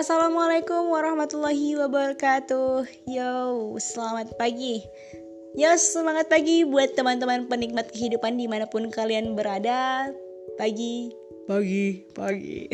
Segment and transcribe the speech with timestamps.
[0.00, 2.88] Assalamualaikum warahmatullahi wabarakatuh.
[3.04, 3.32] Yo,
[3.76, 4.80] selamat pagi.
[5.52, 10.08] Yo, semangat pagi buat teman-teman penikmat kehidupan di mana pun kalian berada.
[10.56, 11.12] Pagi,
[11.44, 12.72] pagi, pagi.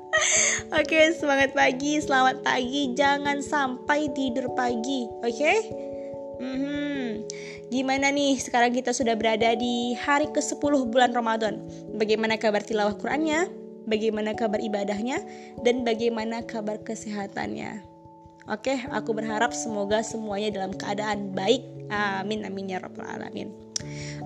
[0.84, 2.92] Oke, semangat pagi, selamat pagi.
[2.92, 5.54] Jangan sampai tidur pagi, oke?
[6.44, 7.24] Hmm,
[7.72, 11.64] Gimana nih sekarang kita sudah berada di hari ke-10 bulan Ramadan.
[11.96, 13.59] Bagaimana kabar tilawah Qurannya?
[13.90, 15.18] Bagaimana kabar ibadahnya,
[15.66, 17.82] dan bagaimana kabar kesehatannya.
[18.48, 21.62] Oke, aku berharap semoga semuanya dalam keadaan baik.
[21.90, 23.50] Amin, amin ya rabbal alamin.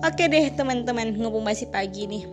[0.05, 2.25] Oke deh teman-teman, ngomong masih pagi nih.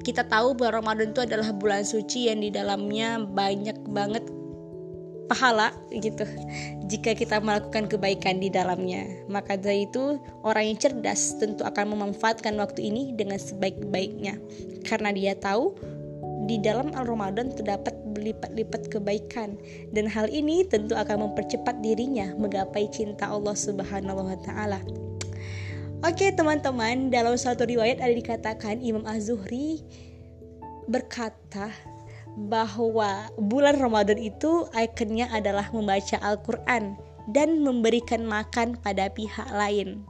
[0.00, 4.24] Kita tahu bulan Ramadan itu adalah bulan suci yang di dalamnya banyak banget
[5.30, 6.26] pahala gitu
[6.90, 12.58] jika kita melakukan kebaikan di dalamnya maka dari itu orang yang cerdas tentu akan memanfaatkan
[12.58, 14.42] waktu ini dengan sebaik-baiknya
[14.82, 15.70] karena dia tahu
[16.50, 19.54] di dalam Al-Ramadan terdapat berlipat-lipat kebaikan
[19.94, 24.82] dan hal ini tentu akan mempercepat dirinya menggapai cinta Allah Subhanahu wa taala.
[26.02, 29.78] Oke, teman-teman, dalam suatu riwayat ada dikatakan Imam Az-Zuhri
[30.90, 31.70] berkata
[32.50, 36.98] bahwa bulan Ramadan itu ikonnya adalah membaca Al-Qur'an
[37.30, 40.02] dan memberikan makan pada pihak lain.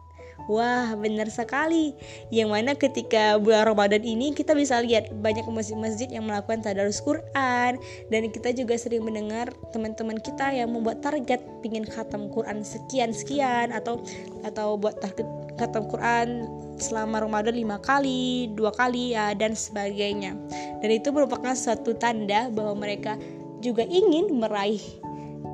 [0.48, 1.92] Wah, benar sekali.
[2.32, 7.76] Yang mana ketika bulan Ramadan ini kita bisa lihat banyak masjid-masjid yang melakukan tadarus Quran
[8.08, 13.74] dan kita juga sering mendengar teman-teman kita yang membuat target pingin khatam Quran sekian sekian
[13.74, 14.00] atau
[14.46, 15.28] atau buat target
[15.60, 16.48] khatam Quran
[16.80, 20.32] selama Ramadan lima kali, dua kali ya dan sebagainya.
[20.80, 23.20] Dan itu merupakan suatu tanda bahwa mereka
[23.60, 24.80] juga ingin meraih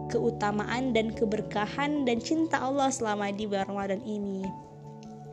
[0.06, 4.46] keutamaan dan keberkahan dan cinta Allah selama di bulan Ramadan ini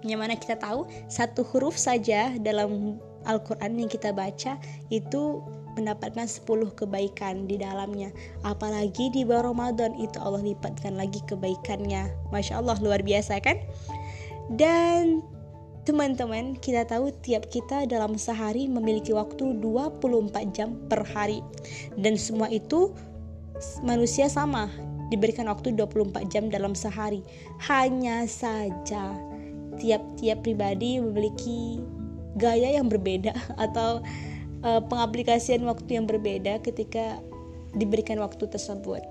[0.03, 4.59] yang mana kita tahu satu huruf saja dalam Al-Quran yang kita baca
[4.91, 5.39] itu
[5.73, 6.45] mendapatkan 10
[6.77, 8.13] kebaikan di dalamnya.
[8.45, 12.11] Apalagi di bulan Ramadan itu Allah lipatkan lagi kebaikannya.
[12.29, 13.57] Masya Allah luar biasa kan?
[14.53, 15.23] Dan
[15.83, 21.41] teman-teman kita tahu tiap kita dalam sehari memiliki waktu 24 jam per hari.
[21.97, 22.93] Dan semua itu
[23.81, 24.69] manusia sama
[25.09, 27.25] diberikan waktu 24 jam dalam sehari.
[27.65, 29.32] Hanya saja
[29.79, 31.81] tiap-tiap pribadi memiliki
[32.37, 33.33] gaya yang berbeda
[33.65, 34.01] atau
[34.65, 37.19] uh, pengaplikasian waktu yang berbeda ketika
[37.77, 39.01] diberikan waktu tersebut.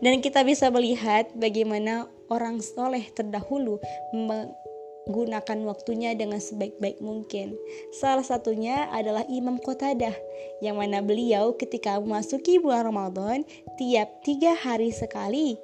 [0.00, 3.76] Dan kita bisa melihat bagaimana orang soleh terdahulu
[4.14, 7.52] menggunakan waktunya dengan sebaik-baik mungkin.
[7.92, 10.16] Salah satunya adalah Imam Qatadah,
[10.64, 13.44] yang mana beliau ketika memasuki bulan Ramadan
[13.76, 15.60] tiap tiga hari sekali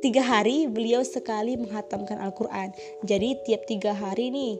[0.00, 2.72] tiga hari beliau sekali menghatamkan Al-Quran.
[3.04, 4.56] Jadi tiap tiga hari nih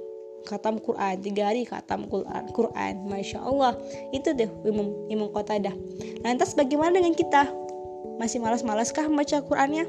[0.48, 1.20] khatam Quran.
[1.20, 2.94] Tiga hari khatam Quran Quran.
[3.08, 3.76] Masya Allah.
[4.12, 5.74] Itu deh Imam Imam dah
[6.24, 7.48] lantas bagaimana dengan kita?
[8.20, 9.88] Masih malas-malaskah membaca Qurannya?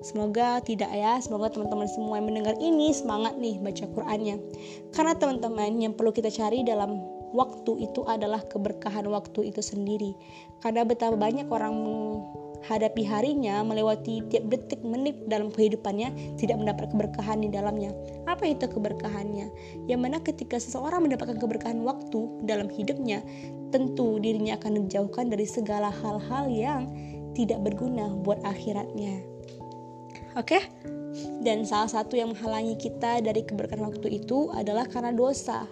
[0.00, 4.40] Semoga tidak ya, semoga teman-teman semua yang mendengar ini semangat nih baca Qurannya.
[4.96, 6.98] Karena teman-teman yang perlu kita cari dalam
[7.36, 10.16] waktu itu adalah keberkahan waktu itu sendiri.
[10.64, 11.74] Karena betapa banyak orang
[12.66, 17.92] hadapi harinya melewati tiap detik menit dalam kehidupannya tidak mendapat keberkahan di dalamnya.
[18.28, 19.48] Apa itu keberkahannya?
[19.88, 23.24] Yang mana ketika seseorang mendapatkan keberkahan waktu dalam hidupnya,
[23.72, 26.90] tentu dirinya akan dijauhkan dari segala hal-hal yang
[27.32, 29.22] tidak berguna buat akhiratnya.
[30.36, 30.62] Oke?
[31.42, 35.66] Dan salah satu yang menghalangi kita dari keberkahan waktu itu adalah karena dosa.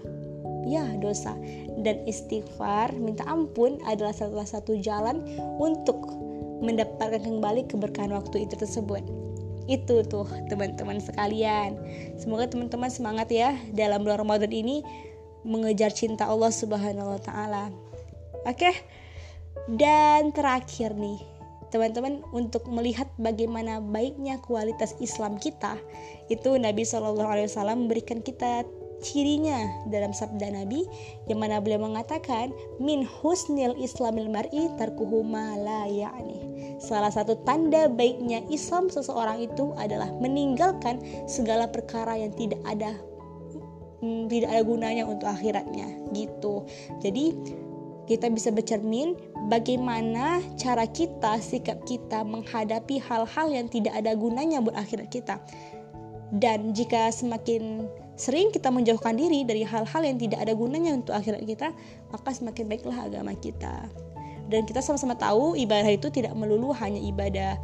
[0.66, 1.38] Ya, dosa.
[1.78, 5.22] Dan istighfar, minta ampun adalah salah satu jalan
[5.62, 6.27] untuk
[6.60, 9.02] mendapatkan kembali keberkahan waktu itu tersebut.
[9.68, 11.76] Itu tuh teman-teman sekalian.
[12.16, 14.80] Semoga teman-teman semangat ya dalam bulan Ramadan ini
[15.44, 17.68] mengejar cinta Allah Subhanahu wa taala.
[18.48, 18.72] Oke
[19.68, 21.20] dan terakhir nih
[21.68, 25.76] teman-teman untuk melihat bagaimana baiknya kualitas Islam kita
[26.32, 28.64] itu Nabi Shallallahu Alaihi Wasallam memberikan kita
[29.04, 30.88] cirinya dalam sabda Nabi
[31.28, 36.47] yang mana beliau mengatakan min husnil islamil mar'i tarkuhu ma ya'ni.
[36.78, 42.94] Salah satu tanda baiknya Islam seseorang itu adalah meninggalkan segala perkara yang tidak ada
[44.02, 46.62] hmm, tidak ada gunanya untuk akhiratnya gitu.
[47.02, 47.34] Jadi
[48.08, 49.12] kita bisa bercermin
[49.52, 55.36] bagaimana cara kita, sikap kita menghadapi hal-hal yang tidak ada gunanya buat akhirat kita.
[56.32, 57.84] Dan jika semakin
[58.16, 61.68] sering kita menjauhkan diri dari hal-hal yang tidak ada gunanya untuk akhirat kita,
[62.12, 63.88] maka semakin baiklah agama kita.
[64.48, 67.60] Dan kita sama-sama tahu ibadah itu tidak melulu hanya ibadah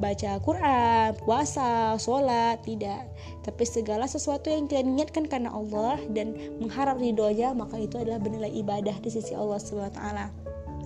[0.00, 3.08] baca Quran, puasa, sholat, tidak.
[3.44, 8.50] Tapi segala sesuatu yang kita niatkan karena Allah dan mengharap ridhonya, maka itu adalah bernilai
[8.52, 9.60] ibadah di sisi Allah
[9.92, 10.32] taala.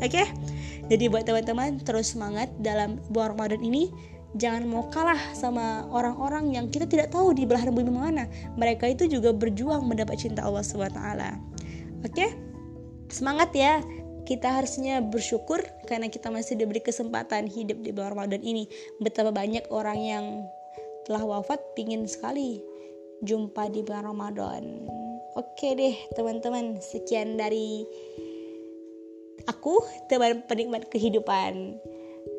[0.02, 0.10] Oke?
[0.10, 0.26] Okay?
[0.90, 3.88] Jadi buat teman-teman terus semangat dalam bulan Ramadan ini
[4.34, 8.26] jangan mau kalah sama orang-orang yang kita tidak tahu di belahan bumi mana.
[8.58, 11.38] Mereka itu juga berjuang mendapat cinta Allah taala.
[12.02, 12.34] Oke?
[13.08, 13.78] Semangat ya.
[14.24, 18.64] Kita harusnya bersyukur karena kita masih diberi kesempatan hidup di bulan Ramadan ini.
[19.00, 20.24] Betapa banyak orang yang
[21.04, 22.64] telah wafat pingin sekali
[23.20, 24.88] jumpa di bulan Ramadan.
[25.36, 27.84] Oke deh teman-teman, sekian dari
[29.44, 29.76] aku
[30.08, 31.76] teman penikmat kehidupan.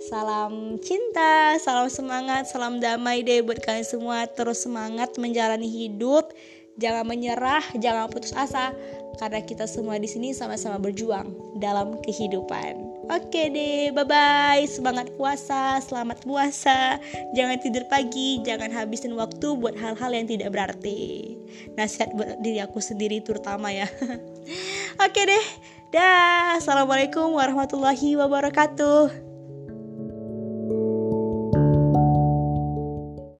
[0.09, 4.25] Salam cinta, salam semangat, salam damai deh buat kalian semua.
[4.25, 6.33] Terus semangat menjalani hidup,
[6.79, 8.75] jangan menyerah, jangan putus asa,
[9.17, 12.95] karena kita semua di sini sama-sama berjuang dalam kehidupan.
[13.05, 14.65] Oke deh, bye bye.
[14.65, 16.97] Semangat puasa, selamat puasa.
[17.37, 21.37] Jangan tidur pagi, jangan habisin waktu buat hal-hal yang tidak berarti.
[21.77, 23.85] Nasihat buat diri aku sendiri terutama ya.
[25.05, 25.45] Oke deh.
[25.93, 29.24] Dah, Assalamualaikum warahmatullahi wabarakatuh.